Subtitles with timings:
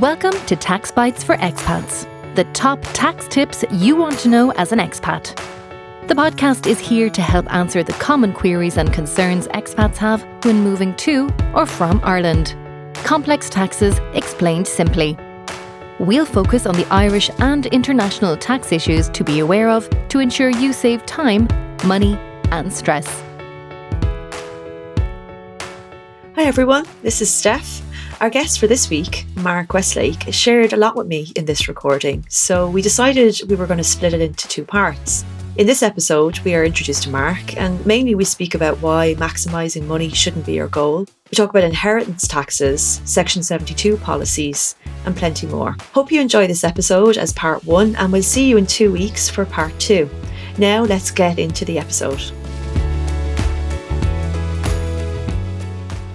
[0.00, 4.80] Welcome to Taxbytes for Expats, the top tax tips you want to know as an
[4.80, 5.36] expat.
[6.08, 10.64] The podcast is here to help answer the common queries and concerns expats have when
[10.64, 12.56] moving to or from Ireland.
[13.04, 15.16] Complex taxes explained simply.
[16.00, 20.50] We'll focus on the Irish and international tax issues to be aware of to ensure
[20.50, 21.46] you save time,
[21.84, 22.16] money,
[22.50, 23.06] and stress.
[26.34, 27.83] Hi everyone, this is Steph.
[28.20, 32.24] Our guest for this week, Marc Westlake, shared a lot with me in this recording,
[32.28, 35.24] so we decided we were going to split it into two parts.
[35.56, 39.86] In this episode, we are introduced to Marc, and mainly we speak about why maximising
[39.86, 41.06] money shouldn't be your goal.
[41.30, 45.76] We talk about inheritance taxes, Section 72 policies, and plenty more.
[45.92, 49.28] Hope you enjoy this episode as part one, and we'll see you in two weeks
[49.28, 50.08] for part two.
[50.56, 52.22] Now, let's get into the episode.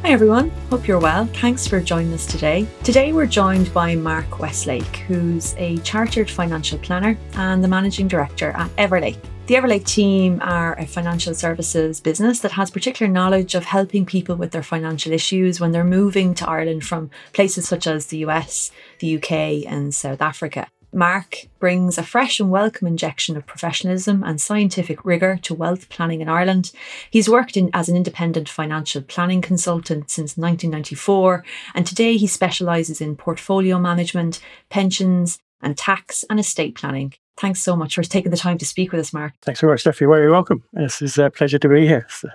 [0.09, 1.27] Hi everyone, hope you're well.
[1.35, 2.65] Thanks for joining us today.
[2.83, 8.49] Today we're joined by Marc Westlake, who's a chartered financial planner and the managing director
[8.57, 9.19] at Everlake.
[9.45, 14.35] The Everlake team are a financial services business that has particular knowledge of helping people
[14.35, 18.71] with their financial issues when they're moving to Ireland from places such as the US,
[18.97, 19.31] the UK,
[19.71, 20.69] and South Africa.
[20.91, 26.21] Marc brings a fresh and welcome injection of professionalism and scientific rigour to wealth planning
[26.21, 26.71] in Ireland.
[27.11, 31.43] He's worked in, as an independent financial planning consultant since 1994,
[31.75, 37.13] and today he specialises in portfolio management, pensions, and tax and estate planning.
[37.37, 39.33] Thanks so much for taking the time to speak with us, Marc.
[39.41, 40.01] Thanks very much, Steffi.
[40.01, 40.63] You're very welcome.
[40.73, 42.07] This is a pleasure to be here.
[42.09, 42.29] So.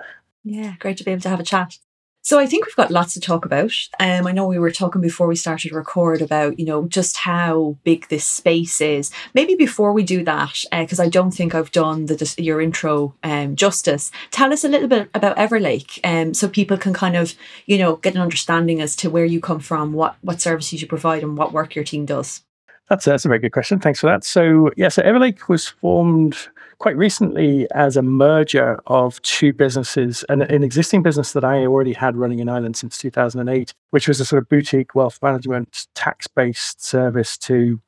[0.44, 1.78] Yeah, great to be able to have a chat.
[2.25, 3.75] So I think we've got lots to talk about.
[4.00, 7.77] Um, I know we were talking before we started record about, you know, just how
[7.84, 9.11] big this space is.
[9.34, 13.14] Maybe before we do that, because uh, I don't think I've done the your intro
[13.22, 14.11] um, justice.
[14.30, 17.34] Tell us a little bit about Everlake, um, so people can kind of,
[17.67, 20.89] you know, get an understanding as to where you come from, what what services you
[20.89, 22.41] provide, and what work your team does.
[22.89, 23.80] That's, that's a very good question.
[23.80, 24.25] Thanks for that.
[24.25, 26.36] So, yeah, so Everlake was formed
[26.79, 31.92] quite recently as a merger of two businesses, an, an existing business that I already
[31.92, 36.27] had running in Ireland since 2008, which was a sort of boutique wealth management tax
[36.27, 37.80] based service to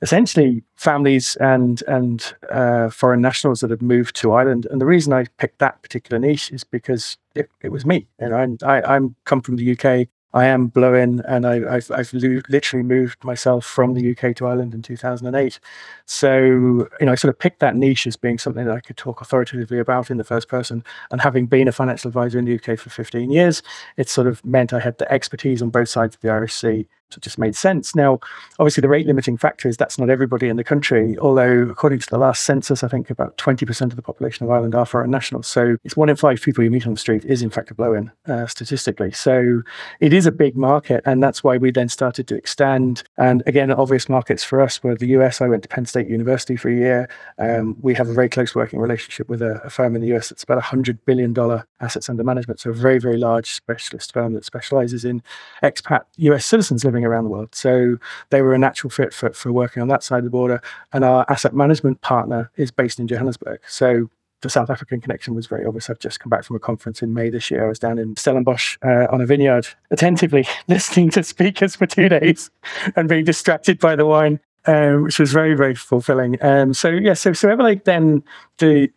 [0.00, 4.66] essentially families and and uh, foreign nationals that have moved to Ireland.
[4.70, 8.06] And the reason I picked that particular niche is because it, it was me.
[8.20, 10.08] You know, I, I, I'm come from the UK.
[10.34, 14.72] I am blowing, and I, have I've literally moved myself from the UK to Ireland
[14.74, 15.60] in 2008.
[16.06, 18.96] So, you know, I sort of picked that niche as being something that I could
[18.96, 20.84] talk authoritatively about in the first person.
[21.10, 23.62] And having been a financial advisor in the UK for 15 years,
[23.96, 26.88] it sort of meant I had the expertise on both sides of the Irish Sea
[27.16, 27.94] it just made sense.
[27.94, 28.18] Now,
[28.58, 32.10] obviously, the rate limiting factor is that's not everybody in the country, although, according to
[32.10, 35.46] the last census, I think about 20% of the population of Ireland are foreign nationals.
[35.46, 37.74] So it's one in five people you meet on the street is, in fact, a
[37.74, 39.12] blow in uh, statistically.
[39.12, 39.62] So
[40.00, 41.02] it is a big market.
[41.04, 43.02] And that's why we then started to extend.
[43.18, 45.40] And again, obvious markets for us were the US.
[45.40, 47.08] I went to Penn State University for a year.
[47.38, 50.28] Um, we have a very close working relationship with a, a firm in the US
[50.28, 51.34] that's about $100 billion
[51.80, 52.60] assets under management.
[52.60, 55.22] So a very, very large specialist firm that specializes in
[55.62, 57.54] expat US citizens living around the world.
[57.54, 57.98] So
[58.30, 60.60] they were a natural fit for, for working on that side of the border.
[60.92, 63.60] And our asset management partner is based in Johannesburg.
[63.66, 64.10] So
[64.42, 65.88] the South African connection was very obvious.
[65.88, 67.64] I've just come back from a conference in May this year.
[67.64, 72.08] I was down in Stellenbosch uh, on a vineyard, attentively listening to speakers for two
[72.08, 72.50] days
[72.96, 76.42] and being distracted by the wine, um, which was very, very fulfilling.
[76.44, 78.22] Um, so yeah, so so Everlake then
[78.58, 78.90] the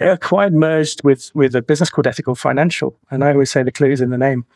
[0.00, 3.90] acquired merged with with a business called Ethical Financial, and I always say the clue
[3.90, 4.46] is in the name.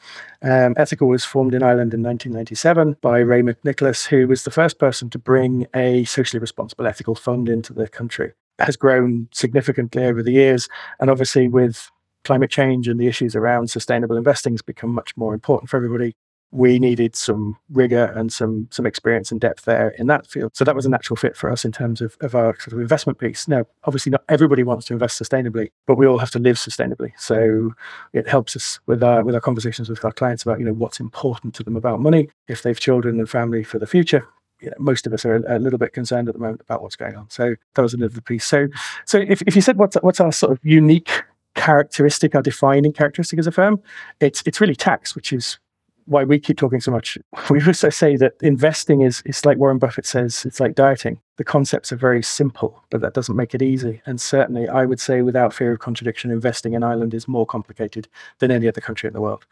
[0.42, 4.78] Um, Ethical was formed in Ireland in 1997 by Ray McNicholas, who was the first
[4.78, 8.32] person to bring a socially responsible ethical fund into the country.
[8.58, 10.68] It has grown significantly over the years,
[11.00, 11.90] and obviously with
[12.24, 16.16] climate change and the issues around sustainable investing has become much more important for everybody
[16.56, 20.56] we needed some rigor and some some experience and depth there in that field.
[20.56, 22.80] So that was a natural fit for us in terms of, of our sort of
[22.80, 23.46] investment piece.
[23.46, 27.12] Now, obviously, not everybody wants to invest sustainably, but we all have to live sustainably.
[27.18, 27.74] So
[28.14, 30.98] it helps us with our with our conversations with our clients about you know what's
[30.98, 34.26] important to them about money if they've children and family for the future.
[34.60, 36.96] You know, most of us are a, little bit concerned at the moment about what's
[36.96, 37.28] going on.
[37.28, 38.46] So that was another piece.
[38.46, 38.68] So
[39.04, 41.24] so if, if you said what's what's our sort of unique
[41.54, 43.82] characteristic, our defining characteristic as a firm,
[44.20, 45.58] it's it's really tax, which is
[46.06, 47.18] why we keep talking so much.
[47.50, 51.20] We also say that investing is it's like Warren Buffett says, it's like dieting.
[51.36, 54.00] The concepts are very simple, but that doesn't make it easy.
[54.06, 58.08] And certainly, I would say, without fear of contradiction, investing in Ireland is more complicated
[58.38, 59.46] than any other country in the world.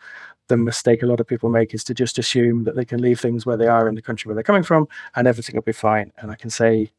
[0.49, 3.21] The mistake a lot of people make is to just assume that they can leave
[3.21, 5.73] things where they are in the country where they're coming from and everything will be
[5.73, 6.13] fine.
[6.19, 6.91] And I can say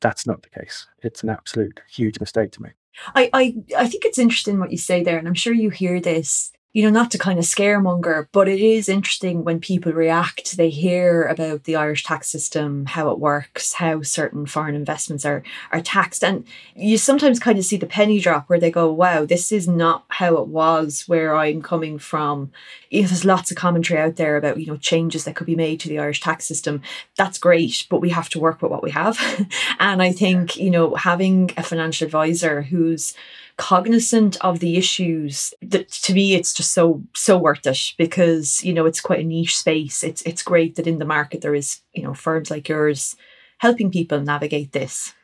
[0.00, 0.86] that's not the case.
[1.02, 2.74] It's an absolute huge mistake to make.
[3.14, 6.00] I, I, I think it's interesting what you say there, and I'm sure you hear
[6.00, 10.56] this you know, not to kind of scaremonger, but it is interesting when people react.
[10.56, 15.44] They hear about the Irish tax system, how it works, how certain foreign investments are
[15.70, 16.44] are taxed, and
[16.74, 20.04] you sometimes kind of see the penny drop where they go, "Wow, this is not
[20.08, 22.50] how it was where I'm coming from."
[22.90, 25.54] You know, there's lots of commentary out there about you know changes that could be
[25.54, 26.82] made to the Irish tax system.
[27.16, 29.16] That's great, but we have to work with what we have,
[29.78, 33.14] and I think you know having a financial advisor who's
[33.56, 38.72] cognizant of the issues that to me it's just so so worth it because you
[38.72, 40.02] know it's quite a niche space.
[40.02, 43.16] It's it's great that in the market there is you know firms like yours
[43.58, 45.14] helping people navigate this.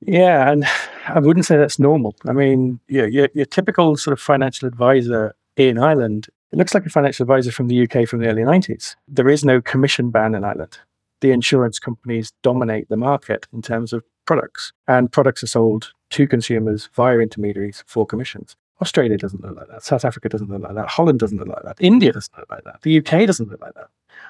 [0.00, 0.64] Yeah and
[1.08, 2.14] i wouldn't say that's normal.
[2.26, 6.86] I mean yeah your, your typical sort of financial advisor in ireland it looks like
[6.86, 10.34] a financial advisor from the uk from the early 90s there is no commission ban
[10.34, 10.78] in ireland.
[11.20, 16.24] The insurance companies dominate the market in terms of products and products are sold to
[16.24, 18.54] consumers via intermediaries for commissions.
[18.80, 19.82] Australia doesn't look like that.
[19.82, 20.86] South Africa doesn't look like that.
[20.86, 21.76] Holland doesn't look like that.
[21.80, 22.80] India doesn't look like that.
[22.82, 23.88] The UK doesn't look like that.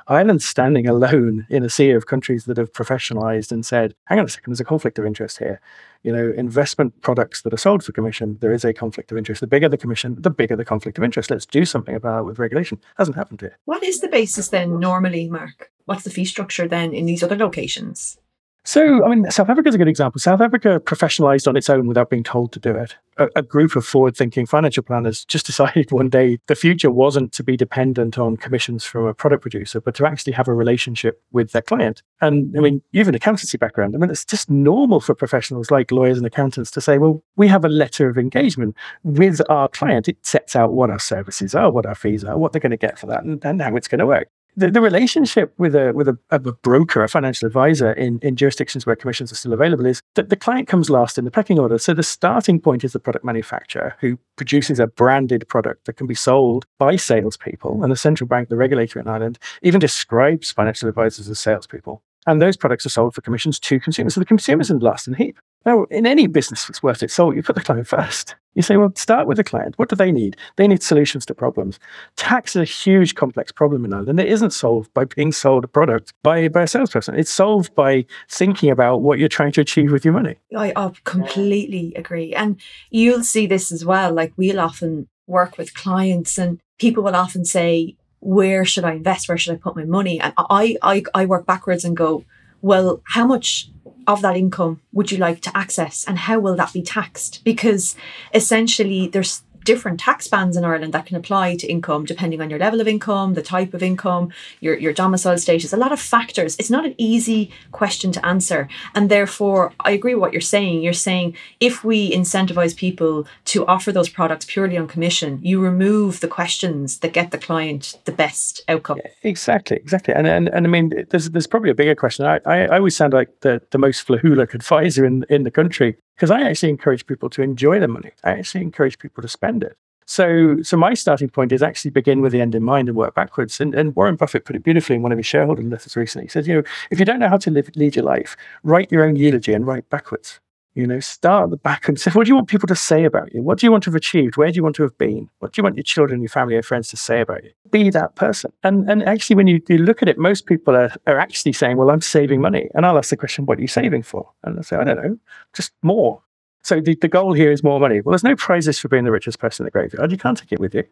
[0.08, 4.24] Ireland's standing alone in a sea of countries that have professionalized and said, hang on
[4.24, 5.60] a second, there's a conflict of interest here.
[6.02, 9.42] You know, investment products that are sold for commission, there is a conflict of interest.
[9.42, 11.30] The bigger the commission, the bigger the conflict of interest.
[11.30, 12.80] Let's do something about it with regulation.
[12.96, 13.58] Hasn't happened here.
[13.66, 15.70] What is the basis then normally, Marc?
[15.84, 18.16] What's the fee structure then in these other locations?
[18.64, 20.20] So, I mean, South Africa is a good example.
[20.20, 22.94] South Africa professionalized on its own without being told to do it.
[23.16, 27.32] A, a group of forward thinking financial planners just decided one day the future wasn't
[27.32, 31.22] to be dependent on commissions from a product producer, but to actually have a relationship
[31.32, 32.02] with their client.
[32.20, 33.94] And I mean, you have an accountancy background.
[33.94, 37.48] I mean, it's just normal for professionals like lawyers and accountants to say, well, we
[37.48, 40.06] have a letter of engagement with our client.
[40.06, 42.76] It sets out what our services are, what our fees are, what they're going to
[42.76, 45.92] get for that, and, and how it's going to work the, the relationship with a
[45.92, 49.86] with a, a, broker, a financial advisor in, in jurisdictions where commissions are still available
[49.86, 51.78] is that the client comes last in the pecking order.
[51.78, 56.06] So the starting point is the product manufacturer who produces a branded product that can
[56.06, 57.82] be sold by salespeople.
[57.82, 62.02] And the central bank, the regulator in Ireland, even describes financial advisors as salespeople.
[62.26, 64.14] And those products are sold for commissions to consumers.
[64.14, 65.38] So the consumer's in last in the heap.
[65.66, 68.34] Now, in any business that's worth its salt, you put the client first.
[68.54, 69.78] You say, well, start with the client.
[69.78, 70.36] What do they need?
[70.56, 71.78] They need solutions to problems.
[72.16, 74.18] Tax is a huge, complex problem in Ireland.
[74.18, 77.14] It isn't solved by being sold a product by, by a salesperson.
[77.14, 80.36] It's solved by thinking about what you're trying to achieve with your money.
[80.56, 82.34] I, I completely agree.
[82.34, 82.60] And
[82.90, 84.12] you'll see this as well.
[84.12, 89.28] Like, we'll often work with clients, and people will often say, where should I invest?
[89.28, 90.20] Where should I put my money?
[90.20, 92.24] And I, I, I work backwards and go,
[92.62, 93.70] well, how much
[94.06, 97.42] of that income would you like to access and how will that be taxed?
[97.44, 97.96] Because
[98.34, 102.58] essentially there's different tax bands in Ireland that can apply to income depending on your
[102.58, 106.56] level of income, the type of income, your, your domicile status, a lot of factors.
[106.58, 108.68] It's not an easy question to answer.
[108.94, 110.82] And therefore, I agree with what you're saying.
[110.82, 116.20] You're saying if we incentivize people to offer those products purely on commission, you remove
[116.20, 118.98] the questions that get the client the best outcome.
[119.04, 120.14] Yeah, exactly, exactly.
[120.14, 122.26] And, and and I mean, there's there's probably a bigger question.
[122.26, 125.96] I, I, I always sound like the, the most flahoolic advisor in, in the country
[126.20, 128.10] because I actually encourage people to enjoy their money.
[128.22, 129.78] I actually encourage people to spend it.
[130.04, 133.14] So, so my starting point is actually begin with the end in mind and work
[133.14, 133.58] backwards.
[133.58, 136.26] And, and Warren Buffett put it beautifully in one of his shareholder letters recently.
[136.26, 138.92] He said, you know, if you don't know how to live, lead your life, write
[138.92, 140.40] your own eulogy and write backwards.
[140.74, 143.04] You know, start at the back and say, what do you want people to say
[143.04, 143.42] about you?
[143.42, 144.36] What do you want to have achieved?
[144.36, 145.28] Where do you want to have been?
[145.40, 147.50] What do you want your children, your family, your friends to say about you?
[147.72, 148.52] Be that person.
[148.62, 151.76] And and actually, when you, you look at it, most people are, are actually saying,
[151.76, 152.68] well, I'm saving money.
[152.74, 154.30] And I'll ask the question, what are you saving for?
[154.44, 155.18] And I say, I don't know,
[155.54, 156.22] just more.
[156.62, 158.00] So the, the goal here is more money.
[158.00, 160.12] Well, there's no prizes for being the richest person in the graveyard.
[160.12, 160.84] You can't take it with you.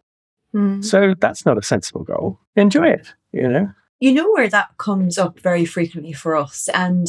[0.53, 0.83] Mm.
[0.83, 2.39] So that's not a sensible goal.
[2.55, 3.71] Enjoy it, you know?
[3.99, 6.69] You know where that comes up very frequently for us.
[6.73, 7.07] And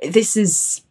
[0.00, 0.82] this is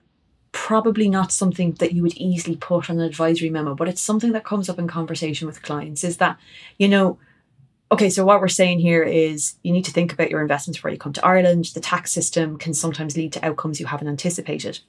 [0.58, 4.32] probably not something that you would easily put on an advisory memo, but it's something
[4.32, 6.36] that comes up in conversation with clients is that,
[6.80, 7.20] you know,
[7.92, 10.90] okay, so what we're saying here is you need to think about your investments before
[10.90, 11.66] you come to Ireland.
[11.66, 14.80] The tax system can sometimes lead to outcomes you haven't anticipated.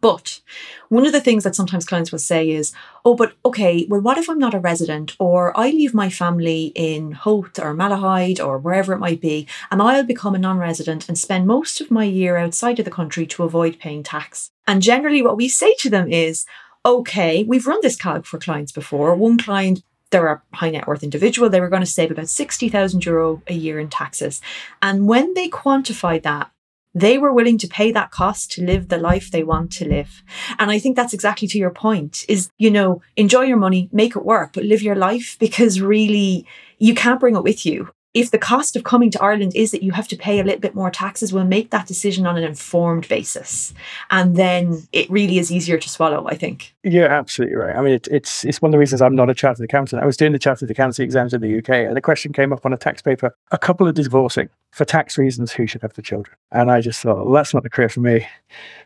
[0.00, 0.40] But
[0.88, 2.72] one of the things that sometimes clients will say is,
[3.04, 6.72] oh, but okay, well, what if I'm not a resident or I leave my family
[6.74, 11.08] in Howth or Malahide or wherever it might be, and I'll become a non resident
[11.08, 14.50] and spend most of my year outside of the country to avoid paying tax?
[14.66, 16.46] And generally, what we say to them is,
[16.86, 19.14] okay, we've run this calc for clients before.
[19.14, 19.82] One client
[20.14, 21.50] they're a high net worth individual.
[21.50, 24.40] They were going to save about 60,000 euro a year in taxes.
[24.80, 26.52] And when they quantified that
[26.94, 30.22] they were willing to pay that cost to live the life they want to live.
[30.58, 34.14] And I think that's exactly to your point is, you know, enjoy your money, make
[34.16, 36.46] it work, but live your life because really
[36.78, 37.88] you can't bring it with you.
[38.14, 40.60] If the cost of coming to Ireland is that you have to pay a little
[40.60, 43.74] bit more taxes, we'll make that decision on an informed basis.
[44.10, 46.74] And then it really is easier to swallow, I think.
[46.84, 47.74] You're absolutely right.
[47.74, 50.02] I mean, it, it's it's one of the reasons I'm not a chartered accountant.
[50.02, 52.64] I was doing the chartered accountancy exams in the UK, and the question came up
[52.64, 56.02] on a tax paper a couple of divorcing for tax reasons who should have the
[56.02, 56.36] children.
[56.52, 58.26] And I just thought, well, that's not the career for me.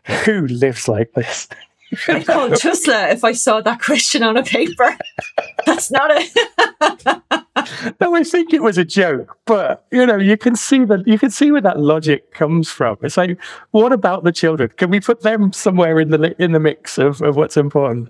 [0.25, 1.47] Who lives like this?
[2.07, 4.97] I'd call Tusla if I saw that question on a paper.
[5.65, 7.95] That's not it.
[8.01, 11.17] no, I think it was a joke, but you know, you can see that you
[11.17, 12.97] can see where that logic comes from.
[13.01, 13.39] It's like,
[13.71, 14.71] what about the children?
[14.77, 18.09] Can we put them somewhere in the in the mix of, of what's important?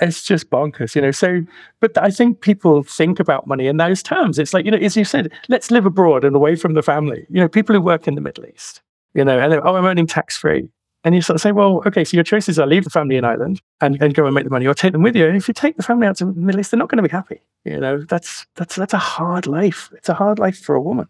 [0.00, 1.10] It's just bonkers, you know.
[1.10, 1.42] So,
[1.80, 4.38] but I think people think about money in those terms.
[4.38, 7.26] It's like, you know, as you said, let's live abroad and away from the family.
[7.28, 8.80] You know, people who work in the Middle East,
[9.14, 10.68] you know, and oh, I'm earning tax free.
[11.04, 13.24] And you sort of say, well, okay, so your choices are leave the family in
[13.24, 15.26] Ireland and, and go and make the money or take them with you.
[15.26, 17.08] And if you take the family out to the Middle East, they're not going to
[17.08, 17.40] be happy.
[17.64, 19.90] You know, that's that's that's a hard life.
[19.96, 21.08] It's a hard life for a woman.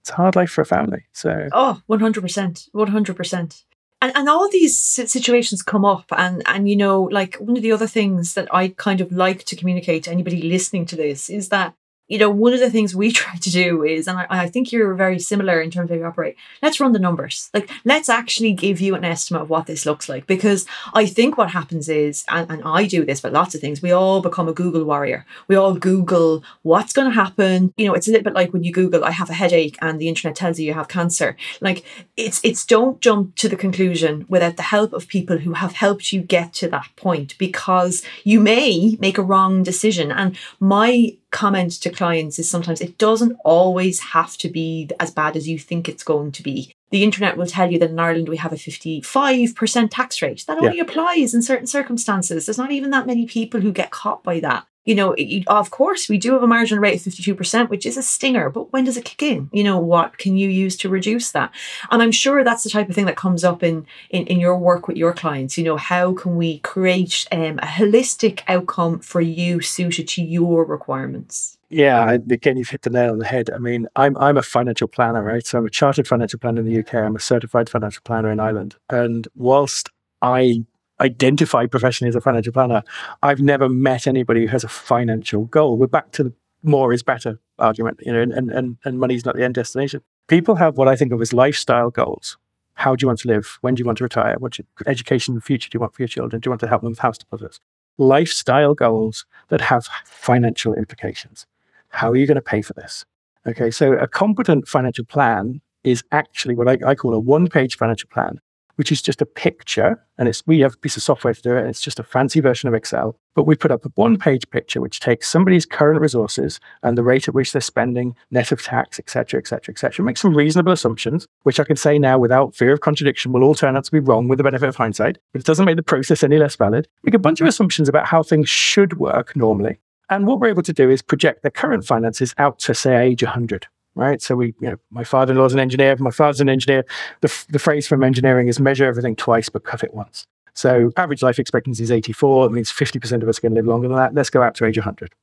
[0.00, 1.04] It's a hard life for a family.
[1.12, 2.70] So Oh, 100%.
[2.74, 3.64] 100%.
[4.02, 7.72] And, and all these situations come up and and you know like one of the
[7.72, 11.50] other things that i kind of like to communicate to anybody listening to this is
[11.50, 11.74] that
[12.10, 14.72] you know, one of the things we try to do is, and I, I, think
[14.72, 17.48] you're very similar in terms of how you operate, let's run the numbers.
[17.54, 20.26] Like, let's actually give you an estimate of what this looks like.
[20.26, 23.80] Because I think what happens is, and, and I do this, but lots of things,
[23.80, 25.24] we all become a Google warrior.
[25.46, 27.72] We all Google what's going to happen.
[27.76, 30.00] You know, it's a little bit like when you Google, I have a headache, and
[30.00, 31.36] the internet tells you you have cancer.
[31.60, 31.84] Like,
[32.16, 36.12] it's, it's don't jump to the conclusion without the help of people who have helped
[36.12, 40.10] you get to that point because you may make a wrong decision.
[40.10, 45.36] And my comment to clients is sometimes it doesn't always have to be as bad
[45.36, 46.74] as you think it's going to be.
[46.90, 50.44] The internet will tell you that in Ireland we have a 55% tax rate.
[50.46, 50.82] That only yeah.
[50.82, 52.46] applies in certain circumstances.
[52.46, 55.70] There's not even that many people who get caught by that you know, it, of
[55.70, 58.84] course, we do have a margin rate of 52%, which is a stinger, but when
[58.84, 59.50] does it kick in?
[59.52, 61.52] You know, what can you use to reduce that?
[61.90, 64.56] And I'm sure that's the type of thing that comes up in, in, in your
[64.56, 65.58] work with your clients.
[65.58, 70.64] You know, how can we create um, a holistic outcome for you suited to your
[70.64, 71.58] requirements?
[71.68, 73.48] Yeah, again, you've hit the nail on the head.
[73.48, 75.46] I mean, I'm I'm a financial planner, right?
[75.46, 76.94] So I'm a chartered financial planner in the UK.
[76.94, 78.74] I'm a certified financial planner in Ireland.
[78.88, 79.88] And whilst
[80.20, 80.64] I
[81.00, 82.82] identify professionally as a financial planner,
[83.22, 85.76] I've never met anybody who has a financial goal.
[85.76, 89.36] We're back to the more is better argument, you know, and, and, and money's not
[89.36, 90.02] the end destination.
[90.28, 92.36] People have what I think of as lifestyle goals.
[92.74, 93.58] How do you want to live?
[93.62, 94.36] When do you want to retire?
[94.38, 96.40] What education the future do you want for your children?
[96.40, 97.60] Do you want to help them with house deposits?
[97.98, 101.46] Lifestyle goals that have financial implications.
[101.88, 103.04] How are you going to pay for this?
[103.46, 107.76] Okay, so a competent financial plan is actually what I, I call a one page
[107.76, 108.40] financial plan
[108.80, 110.02] which is just a picture.
[110.16, 111.60] And it's we have a piece of software to do it.
[111.60, 113.14] And it's just a fancy version of Excel.
[113.34, 117.02] But we put up a one page picture which takes somebody's current resources and the
[117.02, 120.02] rate at which they're spending, net of tax, et cetera, et cetera, et cetera.
[120.02, 123.54] Make some reasonable assumptions, which I can say now without fear of contradiction will all
[123.54, 125.18] turn out to be wrong with the benefit of hindsight.
[125.34, 126.88] But it doesn't make the process any less valid.
[127.02, 129.78] Make a bunch of assumptions about how things should work normally.
[130.08, 133.22] And what we're able to do is project their current finances out to, say, age
[133.22, 134.22] 100 right?
[134.22, 135.96] So we, you know, my father-in-law's an engineer.
[135.98, 136.84] My father's an engineer.
[137.20, 140.26] The, the phrase from engineering is measure everything twice, but cut it once.
[140.54, 142.46] So average life expectancy is 84.
[142.46, 144.14] It means 50% of us are going to live longer than that.
[144.14, 145.14] Let's go out to age 100.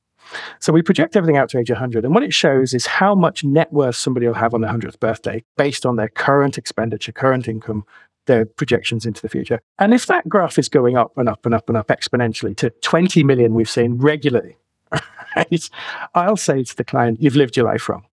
[0.58, 2.04] So we project everything out to age 100.
[2.04, 5.00] And what it shows is how much net worth somebody will have on their 100th
[5.00, 7.84] birthday based on their current expenditure, current income,
[8.26, 9.60] their projections into the future.
[9.78, 12.70] And if that graph is going up and up and up and up exponentially to
[12.70, 14.56] 20 million we've seen regularly,
[15.36, 15.70] right,
[16.14, 18.04] I'll say to the client, you've lived your life wrong.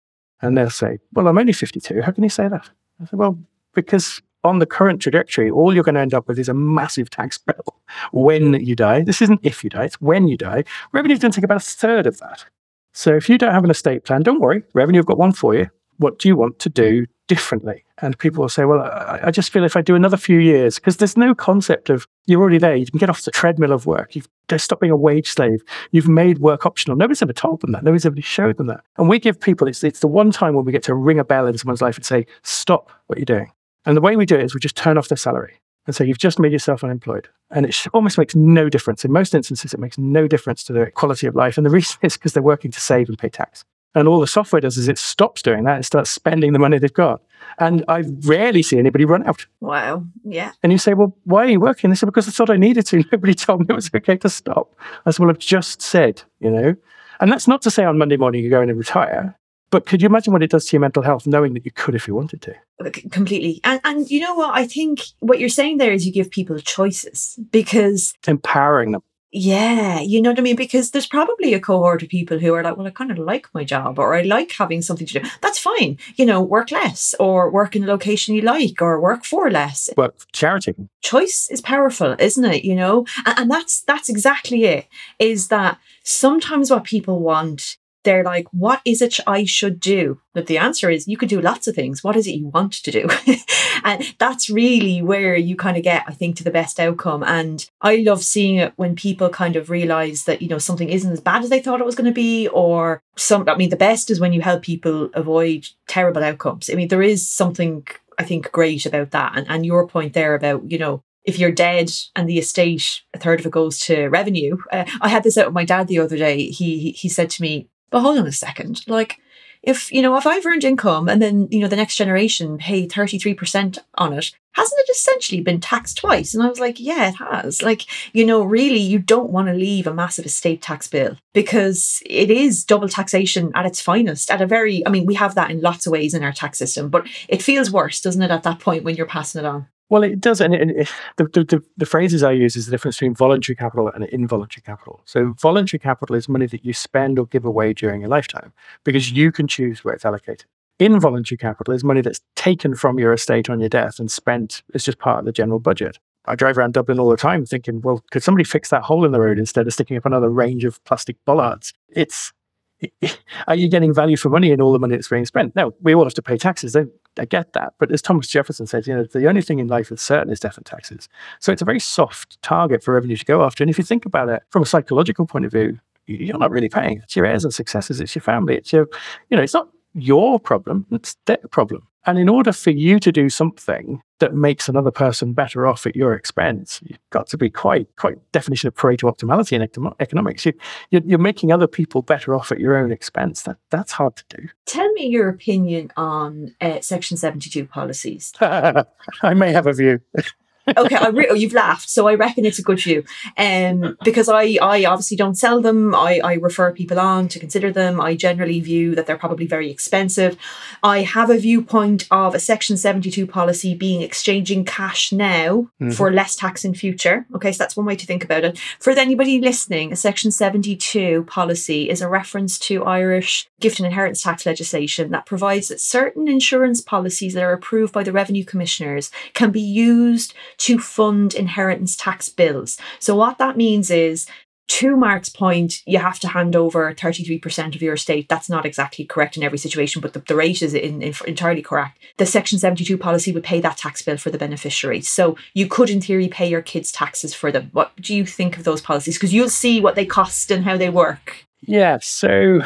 [0.42, 2.02] And they'll say, Well, I'm only 52.
[2.02, 2.70] How can you say that?
[3.02, 3.38] I say, Well,
[3.74, 7.10] because on the current trajectory, all you're going to end up with is a massive
[7.10, 7.76] tax bill
[8.12, 9.02] when you die.
[9.02, 10.64] This isn't if you die, it's when you die.
[10.92, 12.46] Revenue's going to take about a third of that.
[12.94, 14.64] So if you don't have an estate plan, don't worry.
[14.74, 15.70] Revenue have got one for you.
[15.98, 17.84] What do you want to do differently?
[17.98, 20.76] And people will say, well, I, I just feel if I do another few years,
[20.76, 23.86] because there's no concept of you're already there, you can get off the treadmill of
[23.86, 24.16] work.
[24.16, 25.64] You've stop being a wage slave.
[25.92, 26.98] You've made work optional.
[26.98, 27.84] Nobody's ever told them that.
[27.84, 28.82] Nobody's ever showed them that.
[28.98, 31.24] And we give people, it's, it's the one time when we get to ring a
[31.24, 33.52] bell in someone's life and say, stop what you're doing.
[33.86, 36.04] And the way we do it is we just turn off their salary and so
[36.04, 37.30] you've just made yourself unemployed.
[37.52, 39.06] And it almost makes no difference.
[39.06, 41.58] In most instances, it makes no difference to their quality of life.
[41.58, 43.64] And the reason is because they're working to save and pay tax.
[43.96, 46.78] And all the software does is it stops doing that and starts spending the money
[46.78, 47.22] they've got.
[47.60, 49.46] And I rarely see anybody run out.
[49.62, 50.06] Wow.
[50.26, 50.52] Yeah.
[50.62, 51.90] And you say, well, why are you working?
[51.90, 53.04] They say, because I thought I needed to.
[53.12, 54.76] Nobody told me it was okay to stop.
[55.06, 56.76] I said, well, I've just said, you know.
[57.22, 59.38] And that's not to say on Monday morning you go in and retire.
[59.72, 61.96] But could you imagine what it does to your mental health, knowing that you could
[61.96, 62.56] if you wanted to?
[62.80, 63.62] Uh, completely.
[63.64, 64.54] And, and you know what?
[64.54, 69.04] I think what you're saying there is you give people choices because empowering them
[69.38, 70.56] Yeah, you know what I mean?
[70.56, 73.54] Because there's probably a cohort of people who are like, well, I kind of like
[73.54, 75.30] my job or I like having something to do.
[75.42, 75.98] That's fine.
[76.16, 79.90] You know, work less or work in a location you like or work for less.
[79.98, 80.74] Work charity.
[81.02, 82.64] Choice is powerful, isn't it?
[82.64, 84.88] You know, and, and that's that's exactly it.
[85.20, 90.22] Is that sometimes what people want they're like, what is it I should do?
[90.34, 92.04] But the answer is you could do lots of things.
[92.04, 93.10] What is it you want to do?
[93.84, 97.24] and that's really where you kind of get, I think, to the best outcome.
[97.24, 101.12] And I love seeing it when people kind of realize that, you know, something isn't
[101.12, 103.76] as bad as they thought it was going to be, or some, I mean, the
[103.76, 106.70] best is when you help people avoid terrible outcomes.
[106.70, 107.86] I mean, there is something
[108.18, 109.34] I think great about that.
[109.36, 113.18] And, and your point there about, you know, if you're dead and the estate, a
[113.18, 114.58] third of it goes to revenue.
[114.72, 116.50] Uh, I had this out with my dad the other day.
[116.50, 118.82] He he said to me, but hold on a second.
[118.88, 119.20] Like,
[119.64, 122.88] if, you know, if I've earned income and then, you know, the next generation pay
[122.88, 126.34] 33% on it, hasn't it essentially been taxed twice?
[126.34, 127.62] And I was like, yeah, it has.
[127.62, 127.82] Like,
[128.14, 132.30] you know, really, you don't want to leave a massive estate tax bill because it
[132.30, 134.30] is double taxation at its finest.
[134.30, 136.58] At a very, I mean, we have that in lots of ways in our tax
[136.60, 139.68] system, but it feels worse, doesn't it, at that point when you're passing it on?
[139.90, 142.96] Well, it does, and it, it, the, the, the phrases I use is the difference
[142.96, 145.02] between voluntary capital and involuntary capital.
[145.06, 148.52] So, voluntary capital is money that you spend or give away during your lifetime
[148.84, 150.46] because you can choose where it's allocated.
[150.80, 154.84] Involuntary capital is money that's taken from your estate on your death and spent as
[154.84, 156.00] just part of the general budget.
[156.26, 159.12] I drive around Dublin all the time thinking, well, could somebody fix that hole in
[159.12, 161.74] the road instead of sticking up another range of plastic bollards?
[161.90, 162.34] It's
[163.48, 165.56] are you getting value for money in all the money that's being spent?
[165.56, 166.76] Now, we all have to pay taxes.
[166.76, 166.86] I,
[167.18, 167.74] I get that.
[167.80, 170.40] But as Thomas Jefferson says, you know, the only thing in life that's certain is
[170.40, 171.08] death and taxes.
[171.40, 173.64] So it's a very soft target for revenue to go after.
[173.64, 176.70] And if you think about it from a psychological point of view, you're not really
[176.70, 177.00] paying.
[177.04, 178.00] It's your heirs and successors.
[178.00, 178.56] It's your family.
[178.56, 178.88] It's your,
[179.30, 180.86] you know, it's not your problem.
[180.92, 181.88] It's their problem.
[182.08, 185.96] And in order for you to do something that makes another person better off at
[185.96, 190.46] your expense, you've got to be quite, quite definition of Pareto optimality in economics.
[190.46, 190.54] You,
[190.92, 193.42] you're, you're making other people better off at your own expense.
[193.44, 194.48] That that's hard to do.
[194.66, 198.34] Tell me your opinion on uh, Section 72 policies.
[198.40, 200.00] I may have a view.
[200.78, 203.04] okay, I re- oh, you've laughed, so I reckon it's a good view.
[203.38, 205.94] Um, because I, I obviously don't sell them.
[205.94, 208.02] I, I refer people on to consider them.
[208.02, 210.38] I generally view that they're probably very expensive.
[210.84, 215.92] I have a viewpoint of a Section 72 policy being exchanging cash now mm-hmm.
[215.92, 217.26] for less tax in future.
[217.36, 218.60] Okay, so that's one way to think about it.
[218.80, 224.24] For anybody listening, a Section 72 policy is a reference to Irish gift and inheritance
[224.24, 229.12] tax legislation that provides that certain insurance policies that are approved by the revenue commissioners
[229.34, 232.78] can be used to fund inheritance tax bills.
[233.00, 234.28] So, what that means is
[234.68, 238.28] to Marc's point, you have to hand over 33% of your estate.
[238.28, 241.62] That's not exactly correct in every situation, but the, the rate is in, in, entirely
[241.62, 242.00] correct.
[242.18, 245.02] The Section 72 policy would pay that tax bill for the beneficiary.
[245.02, 247.70] So you could, in theory, pay your kids' taxes for them.
[247.74, 249.16] What do you think of those policies?
[249.16, 251.46] Because you'll see what they cost and how they work.
[251.62, 252.00] Yeah.
[252.02, 252.62] So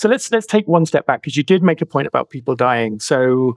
[0.00, 2.56] so let's let's take one step back because you did make a point about people
[2.56, 2.98] dying.
[3.00, 3.54] So,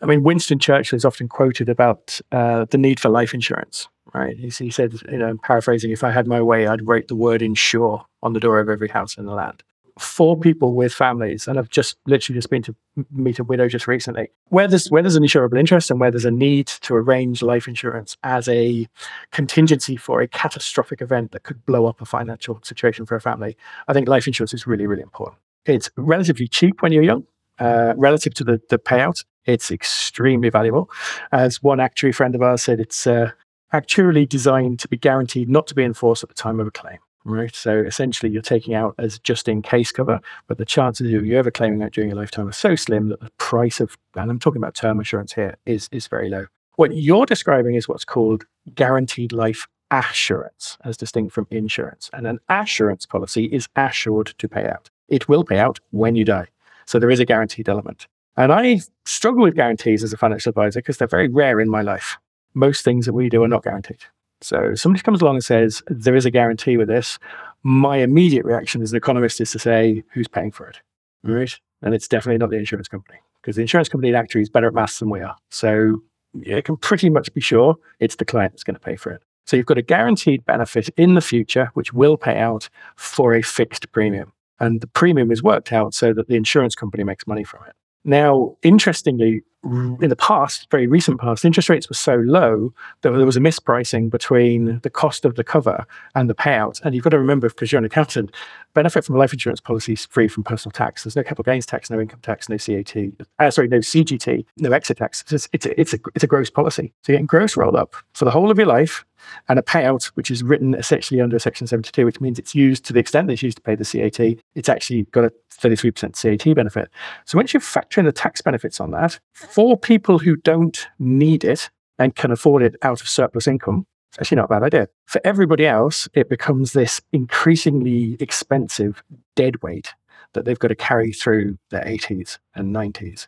[0.00, 3.86] I mean, Winston Churchill is often quoted about uh, the need for life insurance.
[4.14, 4.34] Right?
[4.34, 7.42] He, he said, you know, paraphrasing, "If I had my way, I'd write the word
[7.42, 9.62] insure on the door of every house in the land."
[9.98, 12.74] For people with families, and I've just literally just been to
[13.12, 16.24] meet a widow just recently, where there's where there's an insurable interest and where there's
[16.24, 18.88] a need to arrange life insurance as a
[19.32, 23.54] contingency for a catastrophic event that could blow up a financial situation for a family,
[23.86, 25.36] I think life insurance is really, really important.
[25.66, 27.24] It's relatively cheap when you're young,
[27.58, 29.24] uh, relative to the, the payout.
[29.46, 30.90] It's extremely valuable.
[31.32, 33.30] As one actuary friend of ours said, it's uh,
[33.72, 36.98] actually designed to be guaranteed not to be enforced at the time of a claim.
[37.26, 37.54] Right.
[37.54, 41.38] So essentially, you're taking out as just in case cover, but the chances of you
[41.38, 44.38] ever claiming that during your lifetime are so slim that the price of, and I'm
[44.38, 46.46] talking about term assurance here, is, is very low.
[46.76, 52.10] What you're describing is what's called guaranteed life assurance, as distinct from insurance.
[52.12, 56.24] And an assurance policy is assured to pay out it will pay out when you
[56.24, 56.48] die.
[56.86, 58.06] So there is a guaranteed element.
[58.36, 61.82] And I struggle with guarantees as a financial advisor because they're very rare in my
[61.82, 62.18] life.
[62.54, 64.00] Most things that we do are not guaranteed.
[64.40, 67.18] So somebody comes along and says, there is a guarantee with this.
[67.62, 70.80] My immediate reaction as an economist is to say, who's paying for it?
[71.22, 71.58] Right?
[71.80, 74.74] And it's definitely not the insurance company because the insurance company actually is better at
[74.74, 75.36] maths than we are.
[75.50, 76.02] So
[76.34, 79.22] you can pretty much be sure it's the client that's going to pay for it.
[79.46, 83.42] So you've got a guaranteed benefit in the future, which will pay out for a
[83.42, 87.44] fixed premium and the premium is worked out so that the insurance company makes money
[87.44, 87.74] from it.
[88.04, 93.24] Now, interestingly, in the past, very recent past, interest rates were so low that there
[93.24, 96.82] was a mispricing between the cost of the cover and the payout.
[96.82, 98.30] And you've got to remember, because you're an accountant,
[98.74, 101.04] benefit from life insurance policy is free from personal tax.
[101.04, 102.94] There's no capital gains tax, no income tax, no CAT,
[103.38, 105.24] uh, sorry, no CGT, no exit tax.
[105.30, 106.92] It's, it's, a, it's, a, it's a gross policy.
[107.02, 109.06] So you're getting gross rolled up for the whole of your life
[109.48, 112.92] and a payout, which is written essentially under Section 72, which means it's used to
[112.92, 116.54] the extent that it's used to pay the CAT, it's actually got a 33% CAT
[116.54, 116.90] benefit.
[117.24, 121.44] So once you factor in the tax benefits on that, for people who don't need
[121.44, 124.88] it and can afford it out of surplus income, it's actually not a bad idea.
[125.06, 129.02] For everybody else, it becomes this increasingly expensive
[129.34, 129.92] dead weight
[130.34, 133.26] that they've got to carry through their 80s and 90s.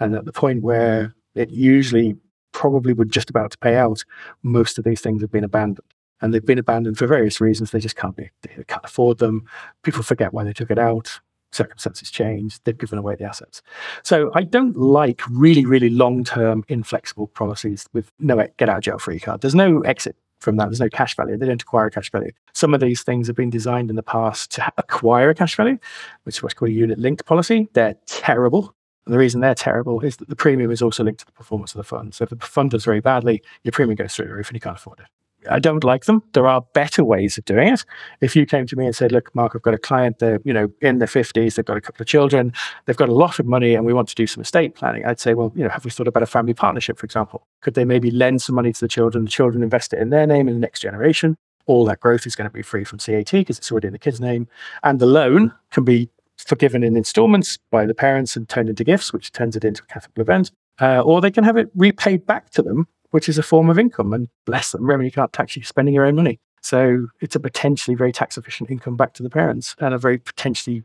[0.00, 2.16] And at the point where it usually
[2.52, 3.92] probably would just about to pay mm-hmm.
[3.92, 4.04] out,
[4.42, 5.86] most of these things have been abandoned.
[6.20, 7.70] And they've been abandoned for various reasons.
[7.70, 9.44] They just can't be, they can't afford them.
[9.84, 11.20] People forget why they took it out.
[11.52, 12.58] Circumstances change.
[12.64, 13.62] They've given away the assets.
[14.02, 18.82] So I don't like really, really long term, inflexible policies with no get out of
[18.82, 19.40] jail free card.
[19.40, 20.66] There's no exit from that.
[20.66, 21.36] There's no cash value.
[21.36, 22.32] They don't acquire a cash value.
[22.52, 25.78] Some of these things have been designed in the past to acquire a cash value,
[26.24, 27.68] which is what's called a unit linked policy.
[27.72, 28.74] They're terrible.
[29.08, 31.72] And the reason they're terrible is that the premium is also linked to the performance
[31.72, 32.14] of the fund.
[32.14, 34.60] So if the fund does very badly, your premium goes through the roof and you
[34.60, 35.06] can't afford it.
[35.50, 36.22] I don't like them.
[36.34, 37.86] There are better ways of doing it.
[38.20, 40.18] If you came to me and said, "Look, Marc, I've got a client.
[40.18, 41.56] They're you know in their fifties.
[41.56, 42.52] They've got a couple of children.
[42.84, 45.20] They've got a lot of money, and we want to do some estate planning," I'd
[45.20, 47.46] say, "Well, you know, have we thought about a family partnership, for example?
[47.62, 49.24] Could they maybe lend some money to the children?
[49.24, 51.36] The children invest it in their name in the next generation.
[51.66, 53.98] All that growth is going to be free from CAT because it's already in the
[53.98, 54.48] kid's name,
[54.82, 59.12] and the loan can be forgiven in installments by the parents and turned into gifts,
[59.12, 62.50] which turns it into a capital event, uh, or they can have it repaid back
[62.50, 64.12] to them which is a form of income.
[64.12, 66.40] And bless them, you can't tax you spending your own money.
[66.60, 70.18] So it's a potentially very tax efficient income back to the parents and a very
[70.18, 70.84] potentially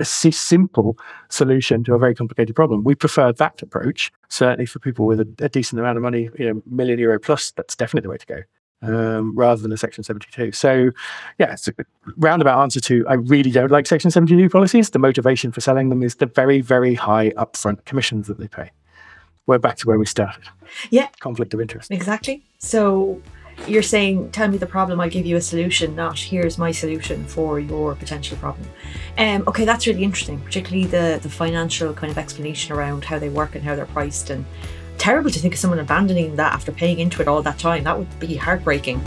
[0.00, 0.96] a simple
[1.28, 2.84] solution to a very complicated problem.
[2.84, 6.54] We prefer that approach, certainly for people with a, a decent amount of money, you
[6.54, 8.42] know, million euro plus, that's definitely the way to go.
[8.82, 10.52] Um, rather than a Section 72.
[10.52, 10.90] So,
[11.38, 11.72] yeah, it's a
[12.18, 14.90] roundabout answer to I really don't like Section 72 policies.
[14.90, 18.72] The motivation for selling them is the very, very high upfront commissions that they pay
[19.46, 20.44] we're back to where we started.
[20.90, 21.08] Yeah.
[21.20, 21.90] Conflict of interest.
[21.90, 22.42] Exactly.
[22.58, 23.20] So
[23.66, 27.24] you're saying, tell me the problem, I'll give you a solution, not here's my solution
[27.24, 28.68] for your potential problem.
[29.16, 33.28] Um, okay, that's really interesting, particularly the, the financial kind of explanation around how they
[33.28, 34.30] work and how they're priced.
[34.30, 34.44] And
[34.98, 37.84] terrible to think of someone abandoning that after paying into it all that time.
[37.84, 39.00] That would be heartbreaking.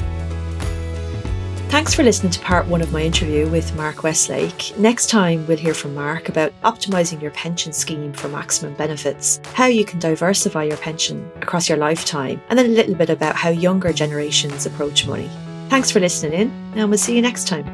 [1.70, 4.74] Thanks for listening to part one of my interview with Marc Westlake.
[4.78, 9.66] Next time, we'll hear from Marc about optimising your pension scheme for maximum benefits, how
[9.66, 13.50] you can diversify your pension across your lifetime, and then a little bit about how
[13.50, 15.30] younger generations approach money.
[15.68, 17.66] Thanks for listening in, and we'll see you next time.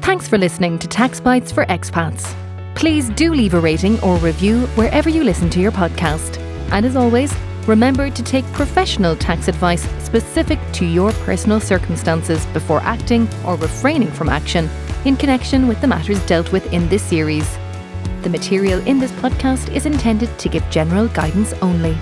[0.00, 2.34] Thanks for listening to Taxbytes for Expats.
[2.74, 6.38] Please do leave a rating or review wherever you listen to your podcast.
[6.70, 7.32] And as always,
[7.66, 14.10] Remember to take professional tax advice specific to your personal circumstances before acting or refraining
[14.10, 14.68] from action
[15.06, 17.56] in connection with the matters dealt with in this series.
[18.22, 21.96] The material in this podcast is intended to give general guidance only.